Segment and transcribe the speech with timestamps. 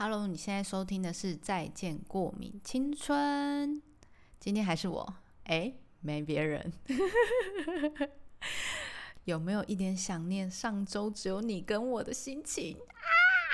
[0.00, 3.74] Hello，你现在收听的是《再见过敏青春》，
[4.38, 5.14] 今天还是我，
[5.46, 6.72] 哎，没别人。
[9.24, 12.76] 有没有一点想念上周只有你跟我的心情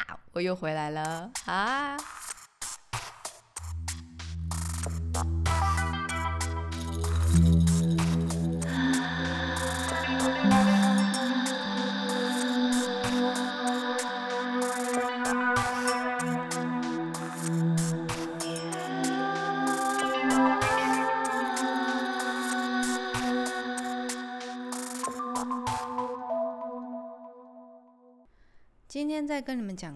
[0.06, 0.20] 啊？
[0.32, 1.96] 我又回来了啊！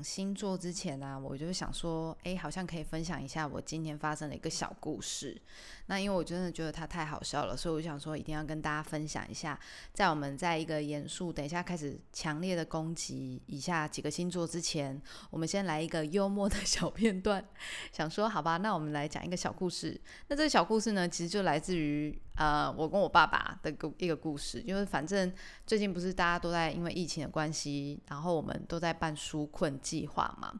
[0.03, 5.41] 星座之前呢，我就想说，哎，好像可以分享一下我今天发生的一个小故事。
[5.87, 9.59] 那因为我真的觉得它太好笑了，所以我想说一定要跟大家分享一下。
[9.93, 17.45] 在我们在一个严肃，等一下开始强烈的攻击以下几个星座之前，我们先来一个幽默的 小片段。
[17.93, 20.01] 想说，好吧，那我们来讲一个小故事。
[20.29, 24.61] 那这个小故事呢，其实就来自于呃，我跟我爸爸的个一个故事。
[24.67, 25.33] 因为反正
[25.65, 28.89] 最近不是大家都在因为疫情的关系，然后我们都在。
[28.89, 30.51] 在办纾困计划嘛，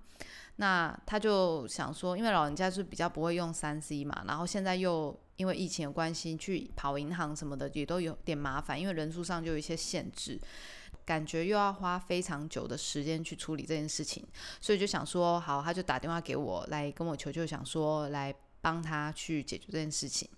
[0.57, 10.39] 那他就想说，因为老人家是比较不会用三 C 嘛，然后现在又因为疫情的关系，去跑银行什么的也都有点麻烦，因为人数上就有一些限制，
[11.07, 14.23] 感觉又要花非常久的时间去处理这件事情，
[14.61, 20.29] 所以就想说，好，他就打电话给我来跟我求救，想说来帮他去解决这件事情。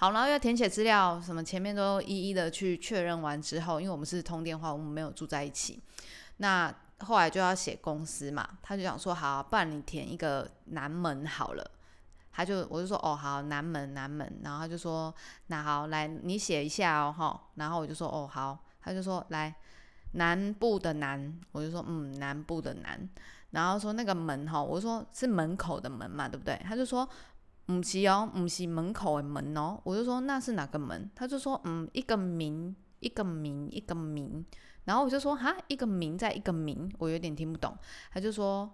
[0.00, 5.78] 好，然后要填写资料，什么前面都一一的去确认完之后，因为我们是通电话，我们没有住在一起，
[6.38, 6.74] 那。
[7.02, 11.70] 后来就要写公司嘛，他就想说好，不然你填一个南门好了。
[12.30, 15.14] 他就我就说哦好，南门南门，然后他就说
[15.46, 19.54] 那好来你写一下哦哈，然后我就说哦好，他就说来
[20.12, 23.08] 南部的南，我就说嗯南部的南，
[23.52, 26.60] 然后说那个门哈，我说是门口的门嘛，对不对？
[26.66, 27.08] 他就说
[27.70, 31.10] 唔是哦，唔是门口的门哦，我就说那是哪个门？
[31.14, 34.44] 他就说嗯一个名一个名一个名。
[34.84, 37.76] 然后我就说哈，一个名在一个名，我有点听不懂。
[38.12, 38.68] 他就说，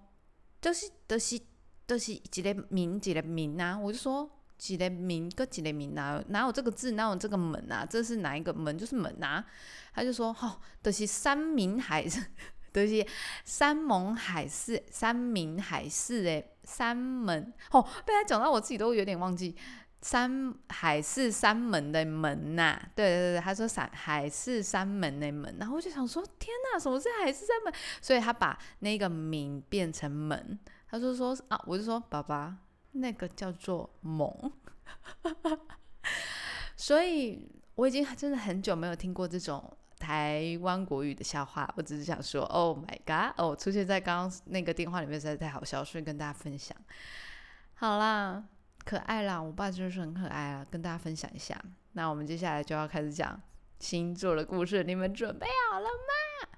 [0.61, 1.39] 都是都是
[1.84, 3.77] 都是几个名几个名啊？
[3.77, 6.23] 我就说几个名个几个名啊？
[6.28, 6.93] 哪有这个字？
[6.93, 7.84] 哪有这个门啊？
[7.84, 8.78] 这是哪一个门？
[8.78, 9.45] 就是门啊。
[9.93, 12.25] 他就说，哈，都是山明海誓，
[12.73, 13.05] 都是
[13.45, 17.50] 山盟海誓，山明海誓诶，三门。
[17.71, 19.56] 哦，被他讲到我自己都有点忘记。
[20.03, 27.72] 山海是山门的门呐，对对对，他说山海是山门的门，然后我就想说，天呐，什么是海是山门？
[28.00, 32.56] 所以他把那个名变成门，他就说啊，我就说爸爸，
[32.93, 34.53] 那个叫做蒙，
[36.77, 46.77] 所以我已经真的很久没有听过这种台湾国语的笑话，我只是想说，Oh my god，哦，出现在刚刚那个电话里面实在太好笑，所以跟大家分享，
[47.75, 48.45] 好啦。
[48.84, 51.61] 可爱啦，我爸就是很可爱啊，跟大家分享一下。
[51.95, 53.41] 那我们接下来就要开始讲
[53.81, 56.56] 星座的故事，你们准备好了吗？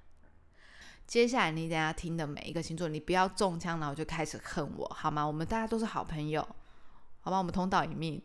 [1.07, 5.25] 接下来你等下听的每一个星座，你不要中枪，然后就开始恨我，好吗？
[5.25, 6.47] 我们大家都是好朋友，
[7.21, 7.39] 好吧？
[7.39, 8.21] 我们同道一命，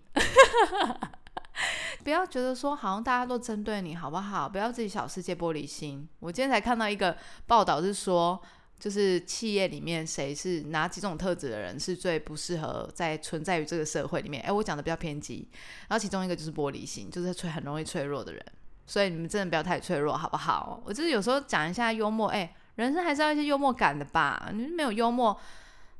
[2.04, 4.46] 不要觉得说好像大家都针对你，好不好？
[4.46, 6.06] 不要自己小世界玻璃心。
[6.20, 7.16] 我今天才看到一个
[7.46, 8.40] 报道，是说。
[8.76, 14.42] 就是企业里面谁是哪几种特质的人是最不适合在存在于这个社会里面？
[14.42, 15.48] 哎，我讲的比较偏激，
[15.88, 18.44] 然后其中一个就是玻璃心，就是脆很容易脆弱的人。
[18.84, 20.82] 所以你们真的不要太脆弱，好不好？
[20.84, 24.50] 我就是有时候讲一下幽默，哎，人生还是要一些幽默感的吧。
[24.52, 25.38] 你没有幽默，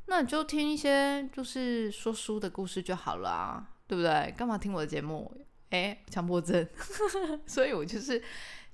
[0.06, 4.34] 那你就听一些就是说书的故事就好了啊，对不对？
[4.36, 5.32] 干嘛听我的节目？
[5.74, 6.66] 哎，强迫症。
[7.46, 8.22] 所以我就是。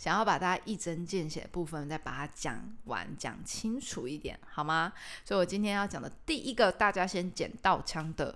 [0.00, 4.90] 想要把大家一针见血的部分再把它讲完、讲清楚一点，好吗？
[5.26, 8.34] 所以我今天要讲的第一个，大家先捡到枪的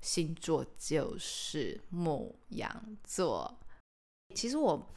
[0.00, 3.60] 星座就是牧羊座。
[4.34, 4.90] 其实我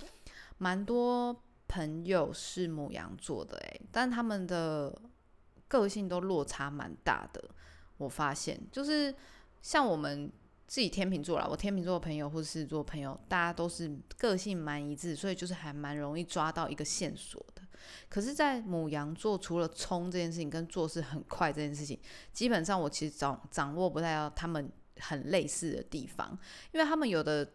[0.58, 5.00] 蛮多朋友是牧羊座的，诶，但他们的
[5.68, 7.52] 个性都落差蛮大的。
[7.98, 9.14] 我发现，就是
[9.62, 10.32] 像我们。
[10.68, 17.62] 自己天秤座啦，我天秤座的朋友或者是做朋友，大家都是个性蛮一致，所以就是还蛮容易抓到一个线索的。
[18.10, 21.98] 可是，在母羊座，除了冲这件事情跟做事很快这件事情，
[22.34, 24.70] 基本上我其实掌掌握不太到他们
[25.00, 26.38] 很类似的地方，
[26.74, 27.50] 因为他们有的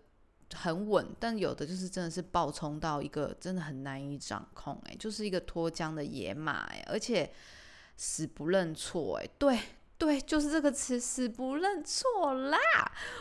[0.54, 7.30] 很稳，但有的就是真的是暴冲到一个真的很难以掌控，诶，就是一个脱缰的野马，诶，而且
[7.98, 9.58] 死不认错，诶，对。
[10.02, 12.58] 对，就是这个词，死不认错啦！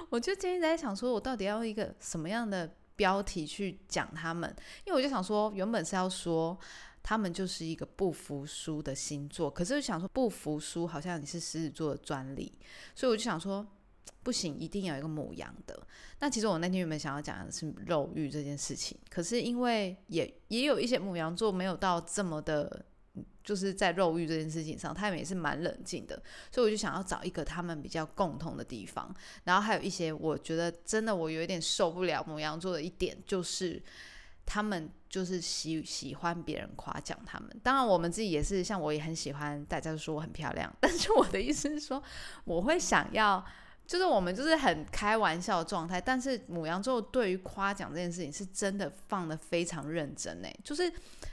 [0.10, 4.50] 我就今天在想，说我到底要用一个什么样的标题去讲他们？
[4.83, 6.57] 因为我就想说，原本是要说
[7.04, 9.48] 他们就是一个不服输的星座。
[9.48, 12.51] 可是想说不服输，好像你是狮子座的专利，
[12.95, 13.63] 所以我就想说，
[14.24, 15.80] 不行，一定有一个母羊的。
[16.19, 22.86] 那其实我那天原本想要讲的是肉欲这件事情，可是因为也也有一些母羊座没有到这么的。
[23.44, 26.22] 就是在肉欲这件事情上，他们也是蛮冷静的，
[26.52, 29.13] 所以我就想要找一个他们比较共同的地方。
[29.44, 33.81] 然后还有一些，我觉得真的我有一点受不了母羊座的一点，就是
[34.46, 37.50] 他们就是喜喜欢别人夸奖他们。
[37.63, 42.02] 当然，我们自己也是，像我也很喜欢大家都说我很漂亮， 但是我的意思是说，
[42.46, 43.44] 我会想要。
[43.92, 50.90] 就是我们就是很开玩笑的状态，但是母羊座对于夸奖这件事情是真的放的非常认真诶，就是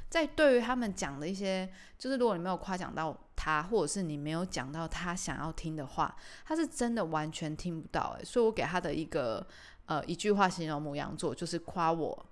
[0.08, 8.24] 在对于他们讲的一些，就是如果你没有夸奖到他，或者是你没有讲到他想要听的话，他是真的完全听不到诶。
[8.24, 9.46] 所以我给他的一个
[9.86, 12.26] 呃一句话形容母羊座，就是夸我，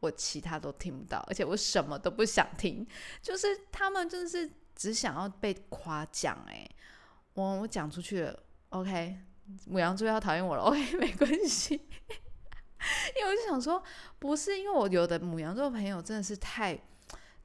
[0.00, 2.86] 我其他都听不到，而且我什么都不想听，
[3.22, 6.70] 就是他们真的是只想要被夸奖诶。
[7.32, 8.38] 我我讲出去了
[8.68, 9.16] ，OK。
[9.66, 11.74] 母羊座要讨厌我了， OK，没关系。
[13.18, 13.82] 因为我就想说，
[14.18, 16.78] 不是因为我有的母羊座朋友真的是太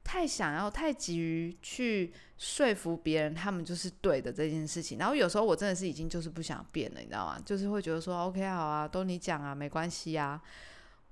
[0.02, 4.96] 太想要、太急于去说服别人，他们就是对的这件事情。
[4.98, 7.38] 然后有时候我真的是已经就是不想变了，你知道吗？
[7.44, 10.40] 就是会觉得说，OK，好啊，都你讲啊，没关系啊，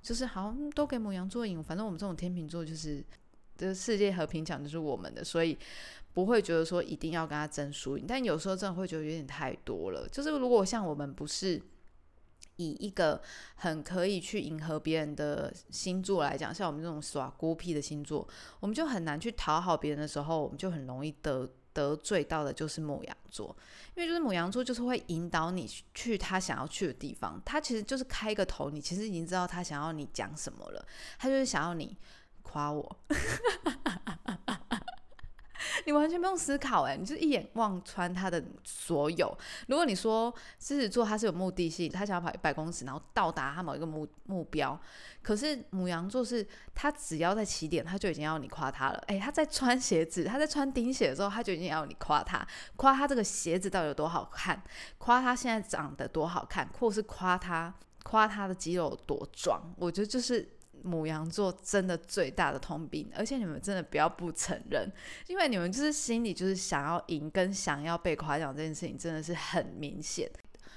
[0.01, 1.63] 就是好，都给母羊座赢。
[1.63, 3.05] 反正我们这种天秤座就是，
[3.59, 5.59] 这世界和平奖就是我们的，所以。
[6.15, 10.09] 不会觉得说一定要跟他争输赢，但有时候真的会觉得有点太多了。
[10.09, 11.61] 就是如果像我们不是
[12.57, 13.21] 以一个
[13.57, 18.27] 很可以去迎合别人的星座来讲，像我们这种耍孤僻的星座，
[18.61, 23.57] 我们就很难去讨好别人的时候，我们就很容易得得罪到的就是母羊座，
[23.97, 30.87] 因为就是母羊座就是会引导你去他想要去的地方，他其实就是开个头，你其实已经知道他想要你讲什么了，
[31.19, 31.97] 他就是想要你
[32.43, 32.97] 夸我。
[35.87, 39.37] 你完全不用思考，哎，你就一眼望穿他的所有。
[39.69, 44.79] 如果你说狮子座他是有目的性，他想要跑一百公尺，然后到达他某一个目目标，
[45.23, 49.03] 可是母羊座是他只要在起点，他就已经要你夸他了。
[49.07, 52.47] 哎，他在穿鞋子，他在穿钉鞋的时候，他就已经要你夸他，
[52.77, 54.63] 夸他这个鞋子到底有多好看，
[54.99, 59.75] 夸他现在长得多好看，或是夸他夸他的肌肉多壮。
[59.77, 60.54] 我觉得就是。
[60.85, 64.89] 母羊座真的最大的通病，而且你们真的不要不承认，
[65.27, 70.31] 因为你们就是心里就是想要赢，跟想要被夸奖这件事情真的是很明显。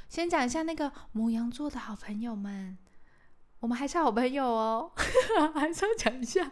[0.09, 2.77] 先讲一下那个母羊座的好朋友们，
[3.59, 4.92] 我们还是好朋友哦，
[5.54, 6.51] 还是要讲一下。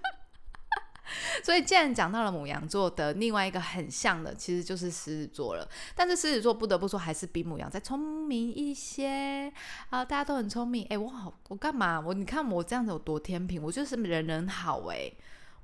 [1.44, 5.68] 所以，既然讲到了母羊座的另外一个很像的，其实就是狮子座了。
[5.96, 9.52] 但是狮子座不得不说，还是比母羊再聪明一些
[9.90, 10.04] 啊！
[10.04, 12.00] 大家都很聪明，哎，我好，我干嘛？
[12.00, 15.12] 我你看我这样子有多天平，我就是人人好哎，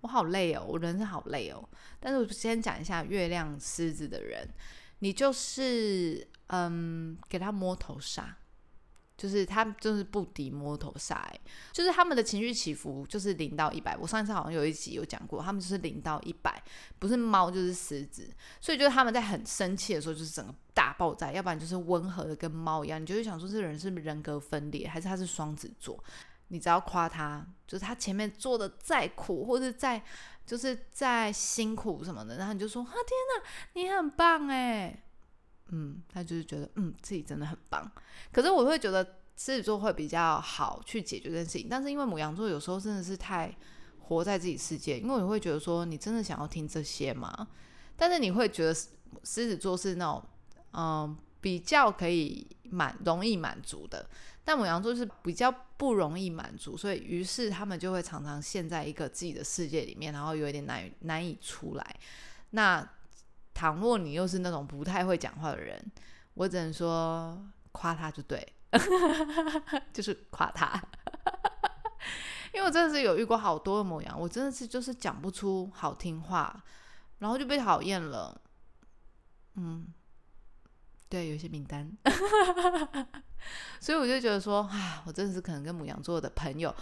[0.02, 1.68] 我好累哦，我人生好累哦。
[2.00, 4.48] 但是我先讲一下月亮狮子的人，
[5.00, 8.38] 你就是嗯，给他摸头杀。
[9.22, 11.32] 就是他就是不敌摸头杀，
[11.72, 13.96] 就是他们的情绪起伏就是零到一百。
[13.96, 16.60] 我上一次好像有一集有讲过，他们就是零到一百，
[16.98, 18.28] 不是猫就是狮子。
[18.60, 23.00] 所以就是他们在很生气的时候，就是整个大爆炸；要不然就是温和的跟猫一样。
[23.00, 26.04] 你就会想说，这人是不是人格分裂，还是他是双子座？
[26.48, 30.02] 你只要夸他，就是他前面做的再苦，或者再
[30.48, 32.96] 就是再辛苦什么的，然后你就说：啊，天
[33.38, 35.04] 哪，你很棒哎！
[35.72, 37.90] 嗯，他就是觉得嗯自己真的很棒，
[38.32, 39.04] 可是我会觉得
[39.36, 43.56] 狮子座会比较好去解决这件事情，但是因为母羊座有时候真的是太
[44.00, 47.48] 活在自己世界，因为你会觉得说你真的想要听这些吗？
[47.96, 48.90] 但是你会觉得狮
[49.24, 50.24] 子座是那种
[50.74, 54.08] 嗯比较可以满容易满足的，
[54.44, 62.00] 但母羊座是比较不容易满足，所以于是他们就会常常陷在一个自己的世界里面，然后有一点难难以出来。
[62.52, 62.88] 那
[63.54, 65.80] 倘若你又是那种不太会讲话的人，
[66.34, 67.40] 我只能说
[67.72, 68.46] 夸他就对，
[69.94, 70.82] 就是夸他，
[72.54, 76.64] 因为我真的是有遇过好多的模样，我真的是就是讲不出好听话，
[77.20, 78.42] 然后就被讨厌了。
[79.56, 79.88] 嗯，
[81.10, 81.92] 对，有些名单，
[83.80, 86.74] 所以我就觉得说，啊，我真的是可能跟母羊座的朋友。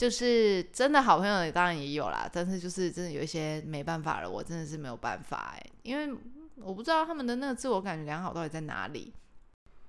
[0.00, 6.18] 就是真的好朋友，当然也有啦，但是就是真的有一些没办法了，我真的是没有办法哎，因为
[6.56, 9.12] 我不知道他们的那个自我感觉良好到底在哪里。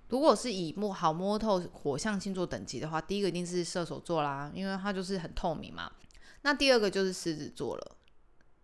[0.09, 5.89] 如果是以摸好摸透火象星座等级的话，第一个一定是射手座啦，因为它就是很透明嘛。
[6.41, 7.95] 那第二个就是狮子座了。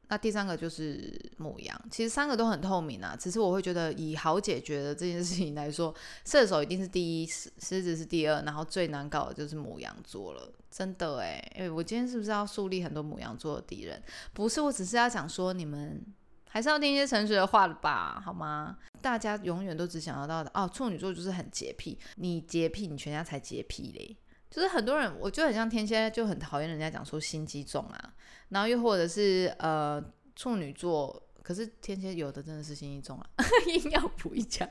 [0.10, 3.16] 那第三个就是母羊，其实三个都很透明啊。
[3.20, 5.94] 只是我会觉得以好解决的这件事情来说，
[6.26, 10.50] 射手一定是第一，狮子是第二，然后最难搞的就是母羊座了。
[10.70, 14.02] 真的诶，诶，我今天是不是要树立很多母羊座的敌人？
[14.34, 16.02] 不是，我只是要讲说你们
[16.48, 18.78] 还是要听一些诚实的话的吧，好吗？
[19.02, 24.18] 大家永远都只想得到的哦，处女座就是很洁癖，你洁癖，你全家才洁癖嘞。
[24.58, 28.14] 就是很多人，我就很像天蝎，就很讨厌人家讲说心机重啊。
[28.50, 30.04] 然后又或者是呃
[30.36, 33.30] 处女座，可是天蝎有的真的是心机重啊，
[33.70, 34.68] 硬要补一讲，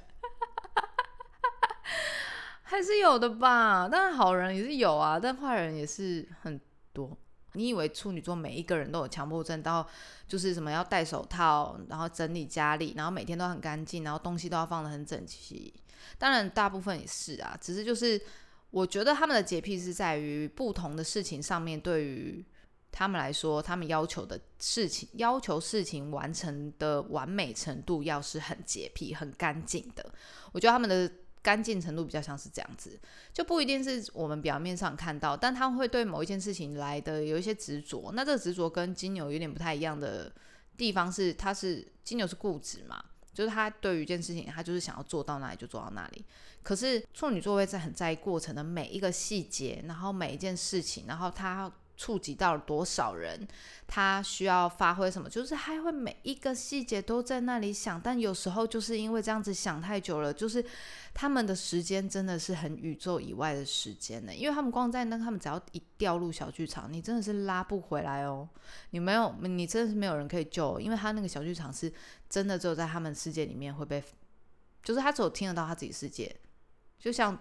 [2.63, 3.89] 还是有的吧。
[3.89, 6.61] 当然好人也是有啊，但坏人也是很
[6.93, 7.17] 多。
[7.53, 9.89] 你以为处女座每一个人都有强迫症，到
[10.27, 15.73] 就是什么要戴手套，然后整理家里，然后每天都很干净，然后东西都要放得很整齐。
[16.19, 18.21] 当然大部分也是啊，只是就是
[18.77, 22.45] 我觉得他们的洁癖是在于不同的事情上面对于。
[22.93, 30.15] 他们来说，他们要求的事情，要求事情完成的完美程度，要是很洁癖、很干净的。
[30.53, 31.11] 我觉得他们的
[31.43, 32.99] 干净程度比较像是这样子，
[33.35, 38.11] 就不一定是我们表面上看到，但他会对某一件事情来的有一些执着。
[38.15, 40.33] 那这个执着跟金牛有点不太一样的
[40.79, 43.05] 地方是，他是金牛是固执嘛，
[43.37, 46.25] 就是他对于一件事情，他就是想要做到哪里就做到哪里。
[46.63, 51.71] 可是处女座会在很在意过程的每一个细节，然后每一件事情，然后他。
[51.97, 53.49] 触及到了多少人，
[53.87, 55.29] 他需要发挥什么？
[55.31, 60.65] 就是还会每一个细节都在那里想，但有时候就是因为这样子想太久了，就是
[61.15, 64.35] 他们的时间真的是很宇宙以外的时间呢。
[64.35, 68.47] 因为他们光在那，他们只要一掉入小剧场，你真的是拉不回来哦。
[68.91, 71.91] 你没有，你真的是没有人可以救，因为他那个小剧场是
[72.29, 74.05] 真的只有在他们世界里面会被，
[74.83, 76.37] 就是他只有听得到他自己世界，
[76.99, 77.39] 就像。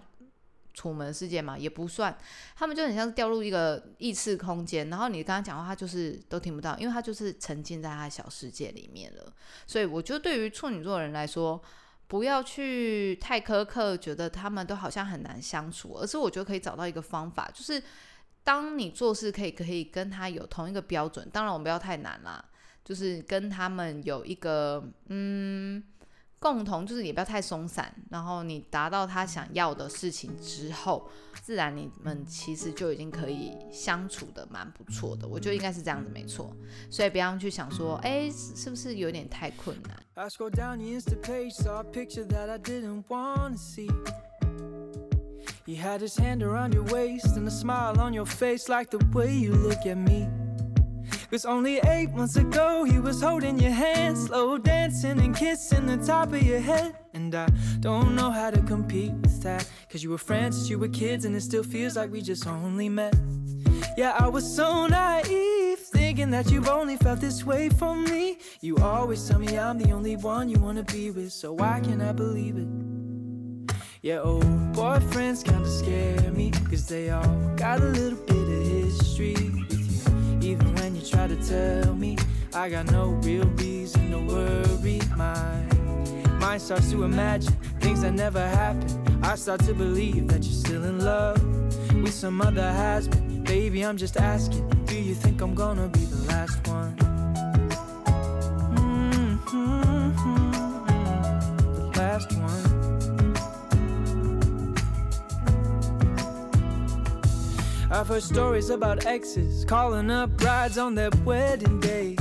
[0.76, 2.14] 楚门世界嘛，也不算，
[2.54, 9.32] 他们就很像是掉入一个异次空间，然后你跟他讲话，他就是都听不到，因为他就是沉浸在他的小世界里面了。
[9.66, 11.58] 所以我觉得对于处女座的人来说，
[12.06, 17.82] 不要去太苛刻，觉得他们都好像很难相处，而是我觉得可以找到一个方法，就是
[18.44, 22.44] 当你做事可以可以跟他有同一个标准，当然我们不要太难啦，
[22.84, 25.82] 就是跟他们有一个嗯。
[26.38, 31.08] 共同就是也不要太松散，然后你达到他想要的事情之后，
[31.42, 35.26] 自然你们其实就已经可以相处的蛮不错的。
[35.26, 36.54] 我觉得应该是这样子，没错。
[36.90, 39.96] 所以不要去想说，哎，是不是有点太困难
[51.30, 56.32] ？Cause only eight months ago he was holding your hand, slow dancing and kissing the top
[56.32, 56.96] of your head.
[57.14, 57.48] And I
[57.80, 59.68] don't know how to compete with that.
[59.90, 62.46] Cause you were friends since you were kids, and it still feels like we just
[62.46, 63.14] only met.
[63.96, 68.38] Yeah, I was so naive, thinking that you've only felt this way for me.
[68.60, 72.02] You always tell me I'm the only one you wanna be with, so why can't
[72.02, 72.68] I believe it?
[74.02, 79.75] Yeah, old boyfriends kinda scare me, cause they all got a little bit of history.
[80.46, 82.16] Even when you try to tell me.
[82.54, 85.00] I got no real reason to worry.
[85.16, 85.60] My
[86.38, 88.94] mind starts to imagine things that never happened.
[89.24, 91.42] I start to believe that you're still in love
[92.00, 93.42] With some other has-been.
[93.42, 96.94] Baby, I'm just asking Do you think I'm gonna be the last one?
[98.76, 100.14] Mm -hmm,
[101.76, 102.75] the last one
[107.96, 112.14] I've heard stories about exes calling up brides on their wedding day.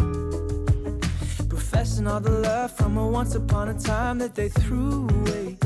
[1.49, 5.57] Professing all the love from a once upon a time that they threw away.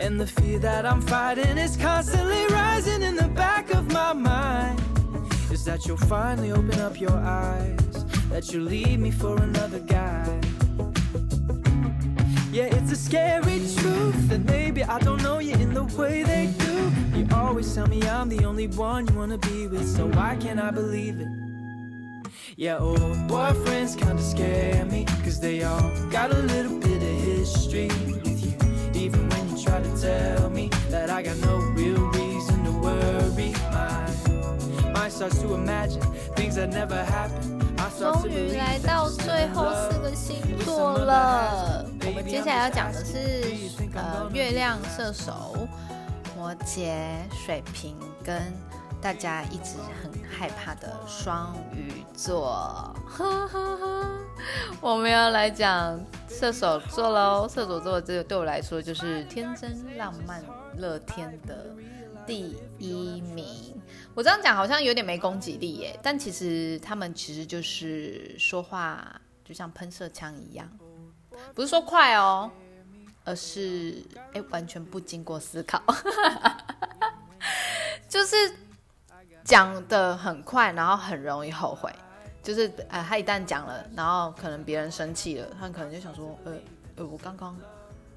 [0.00, 4.82] And the fear that I'm fighting is constantly rising in the back of my mind.
[5.52, 10.43] Is that you'll finally open up your eyes, that you'll leave me for another guy.
[12.53, 16.53] Yeah, it's a scary truth that maybe I don't know you in the way they
[16.57, 16.91] do.
[17.17, 20.59] You always tell me I'm the only one you wanna be with, so why can't
[20.59, 21.27] I believe it?
[22.57, 27.87] Yeah, old boyfriends kinda scare me, cause they all got a little bit of history
[28.23, 28.53] with you.
[28.93, 33.53] Even when you try to tell me that I got no real reason to worry,
[33.71, 36.01] my mind starts to imagine
[36.35, 37.59] things that never happened.
[37.99, 41.85] 终于来到最后四个星座了。
[42.06, 43.52] 我们接下来要讲的是，
[43.94, 45.66] 呃，月亮射手、
[46.36, 46.92] 摩羯、
[47.30, 48.42] 水瓶，跟
[49.00, 52.94] 大家一直很害怕的双鱼座。
[54.82, 57.48] 我们要来讲射手座喽。
[57.48, 60.44] 射手座这个对我来说就是天真、浪漫、
[60.76, 61.74] 乐天的
[62.26, 63.74] 第一名。
[64.14, 70.68] 我这样讲好像有点没攻击力耶，但其实他们其实就是说话就像喷射枪一样，
[71.54, 72.50] 不是说快哦，
[73.24, 75.82] 而是哎完全不经过思考，
[78.08, 78.36] 就是
[79.44, 81.92] 讲的很快，然后很容易后悔。
[82.42, 86.52] 就是呃，他一旦讲了，然后可能别人生气了，他可能就想说，呃
[86.96, 87.56] 呃，我刚刚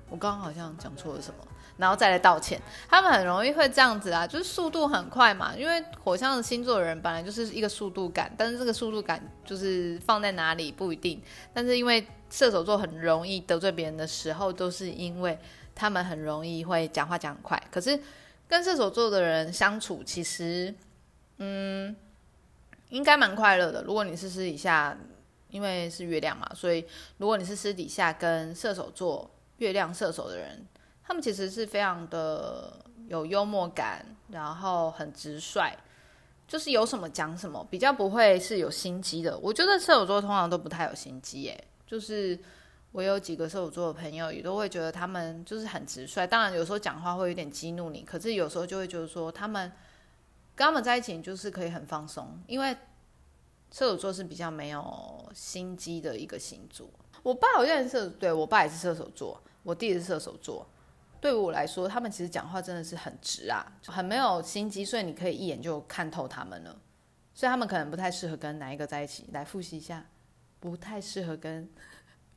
[0.10, 1.38] 我刚刚好像讲错了什么，
[1.78, 2.62] 然后再来道歉。
[2.88, 11.22] 他们很容易会这样子啊，就是速度很快嘛，因为火象的星座的人本来就是一个速度感，但是这个速度感就是放在哪里不一定。
[11.54, 15.38] 但是因为射手座很容易得罪别人的时候，都是因为
[15.76, 17.62] 他们很容易会讲话讲很快。
[17.72, 18.00] 可是
[18.48, 20.74] 跟射手座的人相处，其实
[21.38, 21.96] 嗯。
[22.90, 23.84] 应该蛮快乐的。
[23.84, 24.98] 如果你是私底下，
[25.50, 26.86] 因为是月亮嘛，所以
[27.18, 30.66] 如果你是私底下跟射手座、月亮射手的人，
[31.04, 35.72] 他们其实是非常的有幽默感，然后很直率，
[36.48, 39.38] 就是有什么讲什么，比较不会是有心机的。
[39.40, 41.68] 我觉得射手座通常都不太有心机，耶。
[41.86, 42.38] 就是
[42.92, 46.28] 我有几个射手座的朋友，也都会觉得他们就是很直率。
[46.28, 49.72] 当然有时候讲话会有点激怒你，可是有时候就会觉得说他们。
[50.56, 52.76] 跟他们在一起就是可以很放松，因为
[53.72, 56.90] 射手座是比较没有心机的一个星座。
[57.28, 60.66] 我爸好像是射，对我爸也是射手座，我弟是射手座。
[61.20, 66.74] 对于我来说，他们其实讲话真的是很直啊，很没有心机，所以你可以一眼就看透他们了。
[67.34, 69.26] 所以他们可能不太适合跟哪一个在一起。
[69.34, 70.06] 来复习一下，
[70.62, 71.70] 不太适合跟。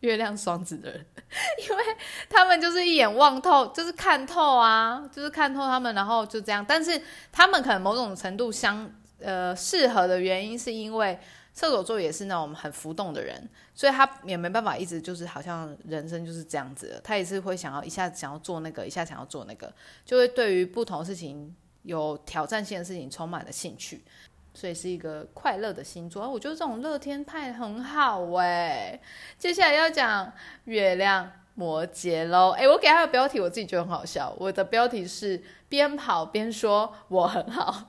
[0.01, 1.07] 月亮双子的人，
[1.69, 1.85] 因为
[2.31, 6.65] 他们就是一眼望透，就是看透啊，就是看透他们，然后就这样。
[6.67, 6.99] 但是
[7.31, 11.21] 他们可能某种程度相呃适合的原因，是因为
[11.55, 19.73] 射手座也是那种很浮动的人，所以他也没办法一直就是好像人生就是这样子，他也是会想要一下子想要做那个，一下想要做那个，
[20.05, 24.05] 就会对于不同事情有挑战性的事情充满了兴趣。
[24.53, 29.01] 所以是一个快乐的星座，我觉得这种乐天派很好哎。
[29.39, 30.33] 接下来要讲
[30.65, 37.89] 月亮摩羯喽，哎，我给他的标题我自己觉得很好笑，我的标题是边跑边说我很好，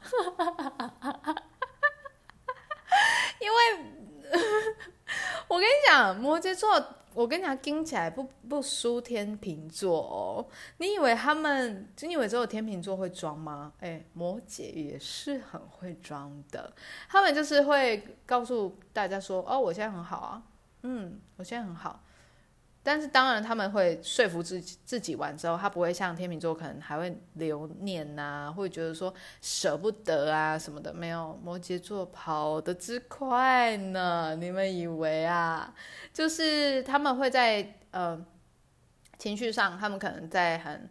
[3.40, 3.58] 因为
[5.48, 5.74] 我跟你
[6.14, 6.84] 摩羯座。
[7.14, 10.48] 我跟你讲，听起来不不输天秤座哦。
[10.78, 13.74] 你以为他们，你以为只有天秤座会装吗？
[13.82, 16.72] 哎，摩羯也是很会装的。
[17.10, 20.42] 他们就是会告诉大家说：“哦，我现在很好啊，
[20.84, 22.02] 嗯，我现在很好。”
[22.84, 30.92] 但是当然，他们会说服自己自己完之后，他不会像天秤座，可能还会留念呐，会觉得说舍不得啊什么的。
[30.92, 35.74] 没有，摩羯座跑得之快呢，你们以为啊？
[36.12, 38.20] 就是他们会在呃
[39.20, 40.90] 情绪上，他们可能在很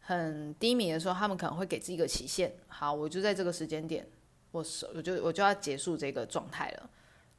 [0.00, 2.50] 很低迷的时候，他们可能会给自己一个期限。
[2.68, 4.08] 好，我就在这个时间点，
[4.50, 4.64] 我
[4.94, 6.88] 我就我就要结束这个状态了。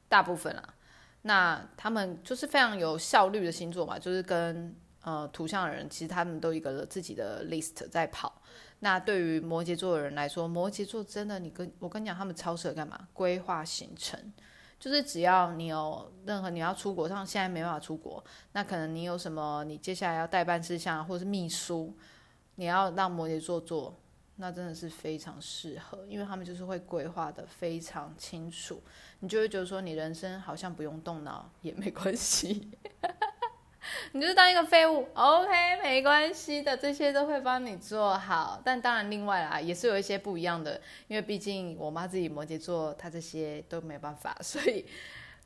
[0.07, 0.75] 大部分啊。
[1.23, 8.41] 那他们就是非常有效率的星座嘛，就是跟呃图像的人，其实他们都一个自己的 list 在跑。
[8.79, 13.07] 那对于摩羯座的人来说，摩羯座真的，你跟我跟你讲，他们超适合干嘛？
[13.11, 14.17] 规划行程，
[14.79, 21.93] 就是只要你有任何你要出国，像现在没办法出国，那可能你有什么，你接下来要代办事项或者是秘书，
[22.55, 23.99] 你要让摩羯座做。
[24.41, 28.81] 那真的是非常适合，因为他们就是会规划的非常清楚，
[29.19, 32.71] 你就会觉得说你人生好像不用动脑也没关系，
[34.13, 38.61] 你就当一个废物，OK，没关系的，这些都会帮你做好。
[38.63, 44.85] 但当然，另外啦，也是有一些不一样的，因为毕竟我妈自己摩羯座，她这些都没办法，所以。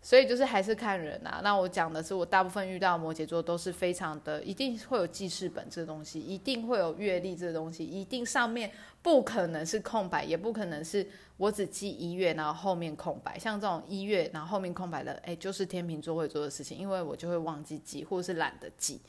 [0.05, 1.39] 所以就是还是看人啊。
[1.41, 8.69] 那我讲的是，我大部分遇到摩羯座都是非常的，一定会有记事本这个东西，一定会有阅历这个东西，一定上面
[9.01, 13.39] 不可能是空白，也不可能是我只记一月，然后后面空白。
[13.39, 18.99] 像这种一月然后后面空白的，哎，就是天秤座会做的事情，因为我就会忘记记，或者是懒得记。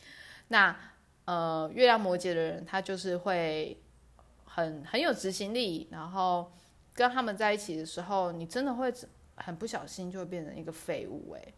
[0.48, 0.74] 那
[1.24, 3.76] 呃，月亮摩羯的人，他就是会
[4.44, 6.52] 很很有执行力，然后
[6.94, 8.94] 跟他们在一起的时候，你真的会。
[9.36, 11.54] 很不小心就会变成一个废物哎，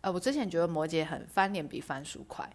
[0.00, 2.48] 呃，我之前觉得摩羯很翻脸比翻书快，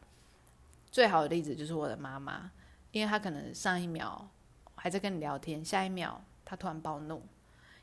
[0.91, 2.51] 最好的例子就是我的妈妈，
[2.91, 4.29] 因为她可能上一秒
[4.75, 7.23] 还在跟你聊天，下一秒她突然暴怒，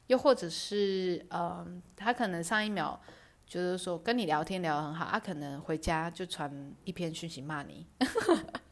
[0.07, 3.01] 又或者是嗯，她可能上一秒
[3.47, 7.87] 觉得说跟你聊天聊得很好，她可能回家就传一篇讯息骂你。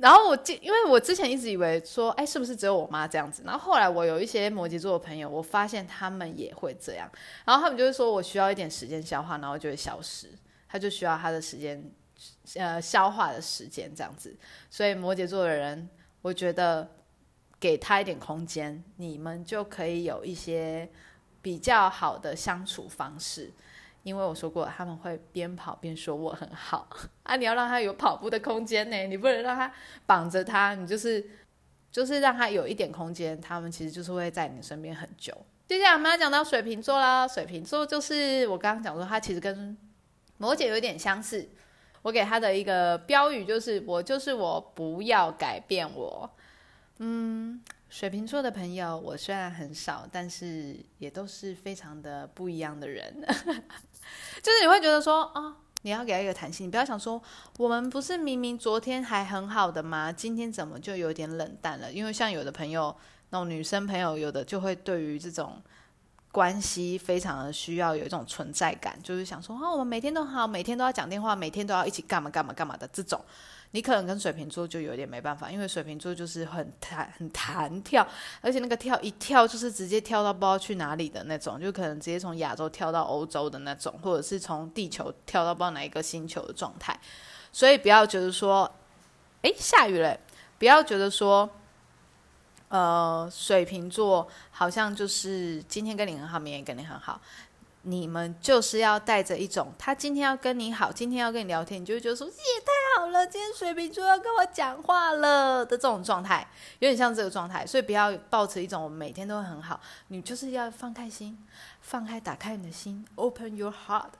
[0.00, 3.42] 然后我记，因为我之前一直以为说，哎，是不是只有我妈这样子？
[3.44, 7.10] 然后后来我有一些摩羯座的朋友，我发现他们也会这样。
[7.44, 10.30] 然后他们就是说我需要一点时间消化，然后就会消失。
[10.68, 11.82] 他就需要他的时间，
[12.54, 14.36] 呃，消化的时间这样子。
[14.70, 15.88] 所以摩羯座的人，
[16.22, 16.88] 我觉得
[17.58, 20.88] 给他一点空间，你们就可以有一些
[21.42, 23.50] 比较好的相处方式。
[24.02, 26.88] 因为我说过，他们会边跑边说我很好
[27.24, 29.72] 啊，你要让他有跑步的空间呢，你不能让他
[30.06, 31.28] 绑着他，你就是
[31.90, 35.34] 就是让他有一点空间，他们其实就是会在你身边很久。
[35.66, 39.76] 接下来我们要讲到水瓶座啦，水瓶座就是我刚刚讲说，他其实跟
[40.38, 41.48] 摩羯有点相似。
[42.02, 46.30] 我给他的一个标语就是“我就是我，不要改变我”。
[46.98, 47.60] 嗯。
[47.88, 53.14] 水瓶座的朋友，我虽然很少，但是也都是非常的不一样的人。
[54.42, 57.20] 就是你会觉得说啊，你要给他一个弹性，你不要想说
[57.56, 60.12] 我们不是明明昨天还很好的吗？
[60.12, 61.90] 今天怎么就有点冷淡了？
[61.90, 62.94] 因为像有的朋友，
[63.30, 65.62] 那种女生朋友，有的就会对于这种
[66.30, 73.18] 关系非常的需要有一种存在感，就是想说啊，我们每天都好，每天都要讲电话，每天都要一起干嘛干嘛干嘛的这种。
[73.72, 78.06] 你可能跟水瓶座就有点没办法，因为水瓶座就是很弹很弹跳，
[78.40, 86.98] 而且那个跳一跳就是直接跳到不知道去哪里的那种，就可能直接从亚洲跳到欧洲的那种，或者是从地球跳到不知道哪一个星球的状态。
[87.52, 88.70] 所以不要觉得说，
[89.42, 90.18] 哎，下雨了，
[90.58, 91.48] 不要觉得说，
[92.68, 97.20] 呃，水瓶座好像就是今天跟你很好，明天跟你很好。
[97.90, 106.46] 你们就是要带着一种，他今天要跟你好，今天要跟你聊天，你就会觉得说也太好了，今天水瓶座要跟我讲话了的这种状态，
[106.80, 111.38] 有点像这个状态，所以不要抱持一种我每天都很好，你就是要放开心，
[111.80, 114.10] 放开，打开你的心，open your heart，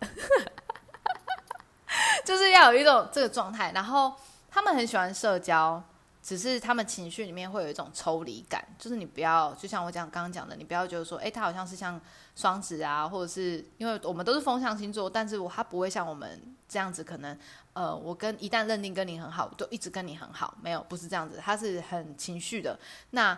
[2.25, 3.73] 就是要有一种这个状态。
[3.75, 4.15] 然后
[4.51, 5.83] 他们很喜欢社交。
[6.21, 11.99] 只是他们情绪里面会有一种抽离感，就是你不要，就像我讲刚刚讲的，你不要觉得说，哎，他好像是像
[12.39, 17.37] 双子啊，或者是因为我们都是风象星座，但是我他不会像我们这样子，可能
[17.73, 22.79] 呃，我跟一旦认定跟你很好，就一直跟你很好，没有，不是这样子，他是很情绪的。
[23.11, 23.37] 那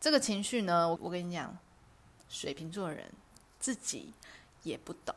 [0.00, 1.56] 这个情绪呢，我跟你讲，
[2.28, 3.08] 水瓶座的人
[3.60, 4.12] 自己
[4.64, 5.14] 也不懂，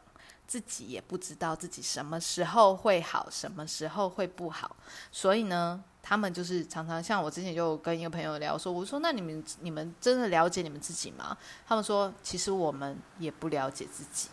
[0.51, 4.75] 自己也不知道自己什么时候会好，什么时候会不好，
[5.09, 5.81] 所以呢。
[6.03, 11.37] 他们就是常常像我之前就跟一个朋友聊说，我说那你们你们真的了解你们自己吗？
[11.67, 14.29] 他们说其实我们也不了解自己。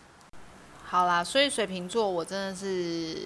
[0.83, 3.19] 好啦，所以水瓶座我真的是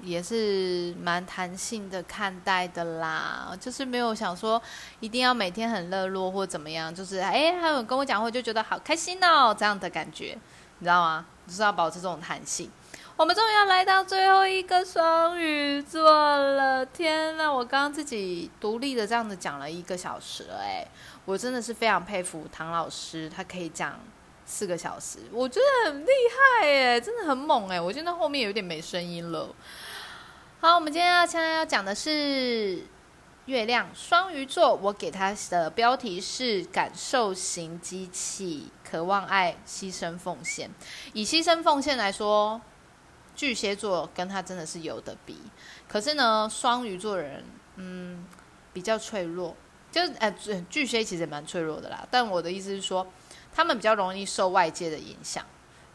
[0.00, 4.62] 也是蛮弹性的看待的啦，就是没有想说
[5.00, 10.38] 一定要每天很热络或怎么样，就是哎，他有跟我讲话就觉得好开心哦，这样的感觉，
[10.78, 11.26] 你知道吗？
[11.46, 12.70] 就是要保持这种弹性。
[13.16, 16.86] 我们终于要来到最后一个双鱼座了！
[16.86, 20.86] 天呐，我刚刚自己独立的这样子讲了一个小时了，哎，
[21.24, 23.98] 我真的是非常佩服唐老师，他可以讲
[24.46, 26.10] 四个小时，我觉得很厉
[26.60, 29.48] 害，哎，真的很猛，哎，我现在后面有点没声音了。
[30.60, 32.84] 好，我们今天要现在要讲的是
[33.48, 40.70] 月亮双鱼座，我给他的标题是感受型机器，渴望爱，牺牲奉献。
[41.14, 42.60] 以牺牲奉献来说。
[43.34, 45.38] 巨蟹座跟他真的是有的比，
[45.86, 47.44] 可是呢，双鱼座人，
[47.76, 48.26] 嗯，
[48.72, 49.54] 比较脆弱，
[49.92, 50.28] 就是呃，
[50.68, 52.04] 巨蟹其实也蛮脆弱的啦。
[52.10, 53.06] 但我的意思是说，
[53.54, 55.46] 他们比较容易受外界的影响，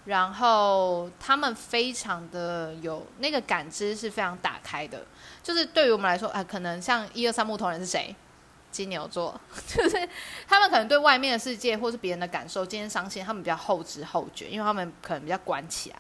[0.06, 5.06] 然后他们非常的有那个感知是非常打开的。
[5.42, 8.16] 就是对于我们来说，啊，可能像一二三木头人是谁？
[8.72, 10.10] 金牛座， 就是
[10.48, 15.98] 他们可能对外面的世界或是别人的感受，今天伤心，他们比较后知后觉，因为他们可能比较关起来。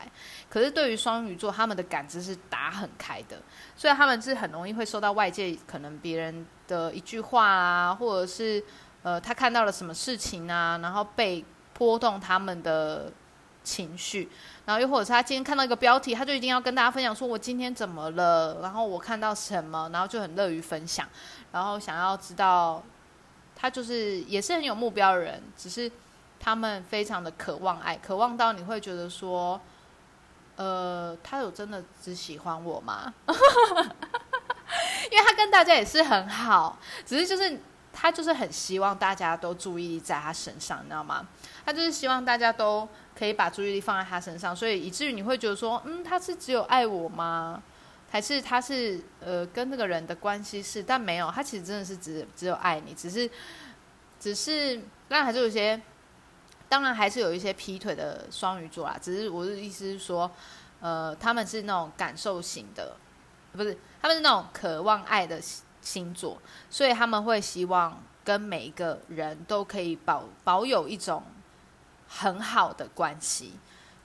[0.49, 3.39] 可是对于双鱼座，他们的感知是打很开的，
[3.75, 8.63] 所以他们是很容易会受到外界可能别人的一句话啊，或者是
[9.03, 13.11] 呃他看到了什么事情啊，然后被波动他们的
[13.63, 14.29] 情绪，
[14.65, 21.07] 然后又或者是他今天看到一个标题，他就一定要跟大家分享说我今天怎么了，然后我看到什么，然后就很乐于分享。
[21.51, 22.83] 然后想要知道，
[23.55, 25.91] 他就是也是很有目标的人，只是
[26.39, 29.61] 他们非常的渴望爱，渴望到你会觉得说，
[30.55, 33.13] 呃，他有真的只喜欢我吗？
[35.11, 37.59] 因为他跟大家也是很好，只是就是
[37.93, 41.25] 他就是很希望大家都注意力在他身上，你知道吗？
[41.63, 47.61] 他就是希望大家都可以把注意力放在他身上，所以以至于你会觉得说，嗯，他是只有爱我吗？
[48.09, 53.29] 还是他是呃跟那个人的关系是，但没有，他其实真的是只只有爱你，只是
[54.19, 54.77] 只是，
[55.07, 55.81] 当然还是有些，
[56.69, 58.97] 当然还是有一些劈腿的双鱼座啦。
[59.01, 60.29] 只是我的意思是说，
[60.79, 62.95] 呃，他们是那种感受型的，
[63.51, 65.41] 不是，他们是那种渴望爱的
[65.83, 71.21] 星座，所以他们会希望跟每一个人都可以保保有一种
[72.07, 73.53] 很好的关系。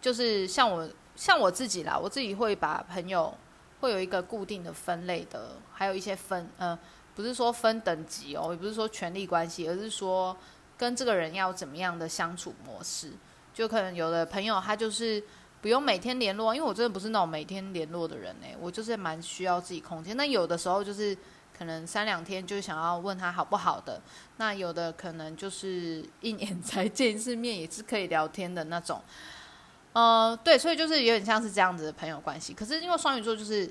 [0.01, 3.33] 就是像我像我自己啦，我自己会把朋友。
[3.81, 6.77] 会有一个固定的分类的，还有一些分呃
[7.14, 10.37] 不是说分等级哦，也不是说权力关系，而是说
[10.77, 13.12] 跟这个人要怎么样的相处模式。
[13.55, 15.23] 就可能有的朋友他就是
[15.62, 20.17] 不用每天联络，因为我真的不是那种每天联络的人哎，我就是蛮需要自己空间。
[20.17, 21.17] 那有的时候就是
[21.59, 24.01] 可能三两天就想要问他好不好的，
[24.37, 29.03] 那有的可能就是一年才见一次面也是可以聊天的那种。
[29.92, 32.55] 呃，对，所以就是有点像是这样子的朋友关系。
[32.55, 33.71] 可是因为双鱼座就是。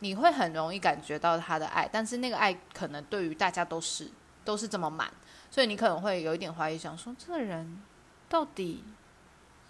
[0.00, 4.08] 你会很容易感觉到他的爱，但是那个爱可能对于大家都是
[4.44, 5.10] 都是这么满，
[5.50, 7.82] 所以你可能会有一点怀疑，想说这个人
[8.28, 8.84] 到底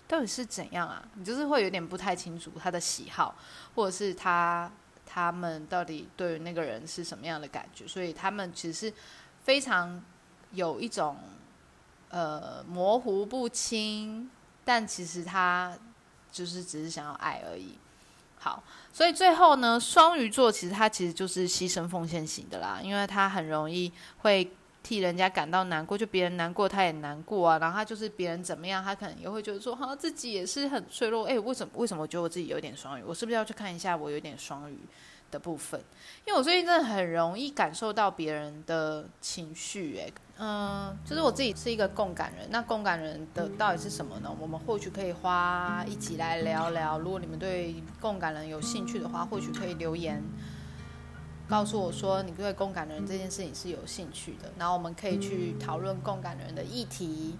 [0.07, 1.03] 到底是怎样啊？
[1.14, 3.37] 你就是会有点不太清楚他的喜好，
[3.75, 4.71] 或者是他
[5.11, 8.94] 他们到底对于那个人是什么样的感觉，所以他们其实是
[9.42, 10.03] 非常
[10.53, 11.16] 有一种
[12.11, 14.31] 呃模糊不清，
[14.66, 15.75] 但其实他
[16.31, 17.79] 就是只是想要爱而已。
[18.38, 31.27] 好，所以最后呢，双鱼座其实他其实就是牺牲奉献型的啦，因为他很容易会替人家感到难过，就别人难过他也难过啊，然后他就是别人怎么样，他可能也会觉得说，好像自己也是很脆弱。
[31.27, 31.73] 哎，为什么？
[31.77, 33.03] 为什么我觉得我自己有点双鱼？
[33.03, 34.79] 我是不是要去看一下我有点双鱼
[35.31, 35.79] 的部分？
[36.27, 40.11] 因为我最近真的很容易感受到别人的情绪，哎。
[40.41, 42.47] 嗯，就是我自己是一个共感人。
[42.49, 44.33] 那共感人的到底是什么呢？
[44.41, 46.97] 我们或许可以花一集来聊聊。
[47.01, 50.23] 如果你们对共感人有兴趣的话，或许可以留言
[51.49, 54.51] 告诉我说你对共感人这件事情是有兴趣的。
[54.59, 57.37] 然后我们可以去讨论共感人的议题。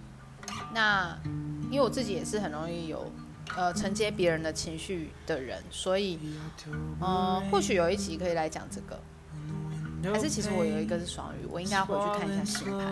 [0.73, 1.17] 那
[1.69, 3.11] 因为我自己也是很容易有
[3.55, 6.19] 呃承接别人的情绪的人，所以
[6.99, 8.99] 嗯，或许有一集可以来讲这个。
[10.01, 12.87] 还是其实我有一个是双鱼，我应该回去看一下星盘，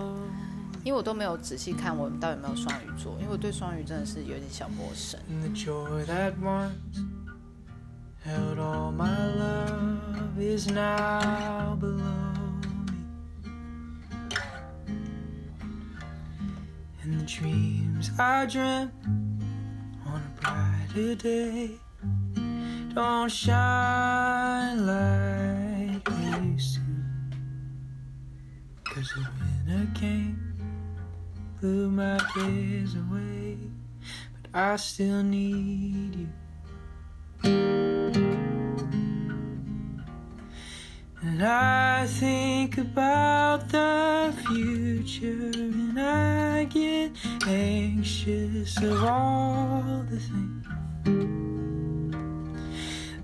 [0.83, 5.17] 因为我都没有仔细看我到底有没有双鱼座，因为我对双鱼真的是有点小陌生。
[10.37, 12.33] love is now below
[12.91, 12.97] me.
[17.01, 18.91] And the dreams I dreamt
[20.05, 21.71] on a brighter day
[22.93, 26.81] don't shine like they used to.
[28.83, 29.27] Cause the
[29.67, 30.53] winter came,
[31.59, 33.57] blew my days away,
[34.41, 36.27] but I still need
[37.43, 38.26] you.
[41.29, 47.11] And I think about the future, and I get
[47.45, 50.65] anxious of all the things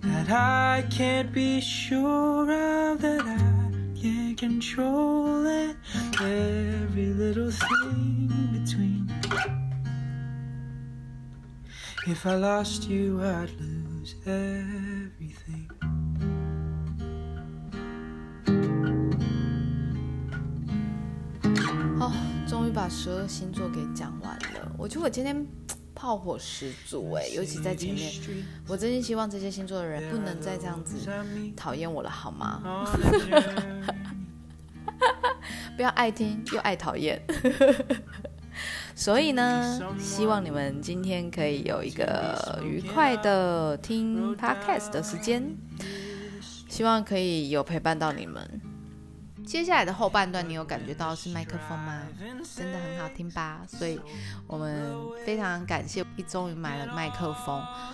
[0.01, 5.77] that I can't be sure of that I can't control it.
[6.19, 9.09] Every little thing between.
[12.05, 14.82] If I lost you, I'd lose everything.
[22.83, 24.69] 把十二星座给讲完了。
[24.77, 25.47] 我觉得我今天
[25.95, 28.11] 炮火十足哎，尤其在前面，
[28.67, 30.97] 我真心希望这些星座的人不能再这样子
[31.55, 32.61] 讨厌我了，好吗？
[35.77, 37.21] 不要爱听又爱讨厌，
[38.93, 45.55] 所以呢，希望你们今天可以有一个愉快的听 podcast 的时间，
[46.67, 48.72] 希望可以有陪伴到你们。
[49.45, 52.01] 接下来的后半段，你有感觉到是麦克风吗？
[52.56, 53.62] 真的很好听吧？
[53.67, 53.99] 所以
[54.47, 54.93] 我们
[55.25, 57.93] 非常感谢，一终于买了麦克风啊！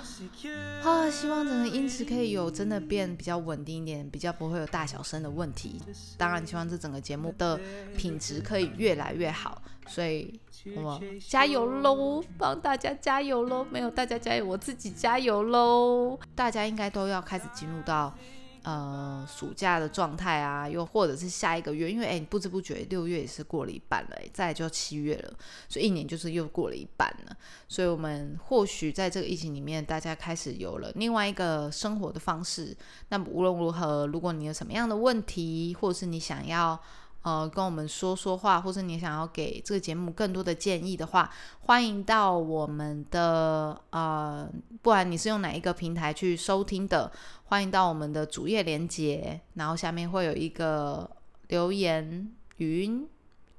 [1.11, 5.81] 希望整个音质可以有真的变比较稳定一点，比较不会有大小声的问题。
[6.17, 7.59] 当然，希望这整个节目的
[7.97, 9.61] 品质可以越来越好。
[9.87, 10.39] 所以
[10.75, 13.65] 我加油喽，帮大家加油喽！
[13.71, 16.19] 没有大家加油，我自己加油喽！
[16.35, 18.13] 大家应该都要开始进入到。
[18.63, 25.33] 呃，暑假的状态啊，又或者是下一个月，因为哎，你不知不觉六月也是过了一半了，再就七月了，
[25.67, 27.35] 所以一年就是又过了一半了。
[27.67, 32.75] 所以，我们或许在这个疫情里面，大家开始有了另外一个生活的方式。
[33.09, 36.79] 那么无论如何，如果你有什么样的问题，或者是你想要。
[37.21, 41.29] 呃，跟我们说说话，或者你想要给这个节目更多的建议的话，
[41.59, 44.49] 欢迎到我们的呃，
[44.81, 47.11] 不管你是用哪一个平台去收听的，
[47.45, 51.09] 欢迎到我们的主页连接，然后下面会有一个
[51.49, 53.07] 留言语音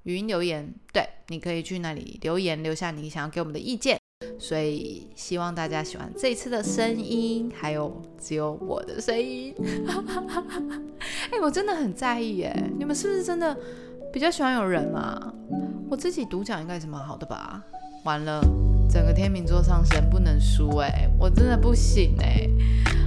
[0.05, 3.99] 语音留言，对，你可以去那里留言，留下你想要给我们的意见。
[4.39, 9.55] 所以希望大家喜欢这次的声音，还有只有我的声音。
[11.33, 13.57] 哎，我真的很在意耶，你们是不是真的
[14.13, 15.33] 比较喜欢有人啊？
[15.89, 17.63] 我自己独讲应该是蛮好的吧？
[18.05, 18.41] 完了，
[18.89, 22.49] 整个天秤座上升不能输哎，我真的不行哎，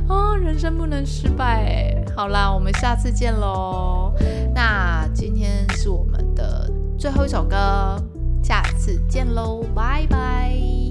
[0.08, 2.06] 啊，人生不能失败哎。
[2.16, 4.14] 好啦，我们下次见喽。
[4.54, 7.98] 那今天是我们的最后一首歌，
[8.44, 10.83] 下次见喽，拜拜。